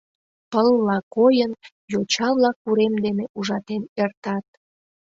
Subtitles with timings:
[0.51, 1.51] Пылла койын,
[1.91, 4.45] йоча-влак урем дене ужатен эртат.